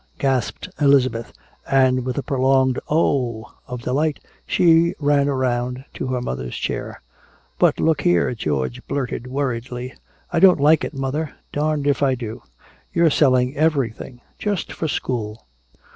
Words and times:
gasped 0.17 0.67
Elizabeth, 0.81 1.31
and 1.69 2.03
with 2.05 2.17
a 2.17 2.23
prolonged 2.23 2.79
"Oh 2.89 3.43
h" 3.45 3.55
of 3.67 3.81
delight 3.83 4.19
she 4.47 4.95
ran 4.97 5.29
around 5.29 5.85
to 5.93 6.07
her 6.07 6.19
mother's 6.19 6.55
chair. 6.57 7.03
"But 7.59 7.79
look 7.79 8.01
here," 8.01 8.33
George 8.33 8.81
blurted 8.87 9.27
worriedly, 9.27 9.93
"I 10.33 10.39
don't 10.39 10.59
like 10.59 10.83
it, 10.83 10.95
mother, 10.95 11.35
darned 11.53 11.85
if 11.85 12.01
I 12.01 12.15
do! 12.15 12.41
You're 12.91 13.11
selling 13.11 13.55
everything 13.55 14.21
just 14.39 14.73
for 14.73 14.87
school!" 14.87 15.45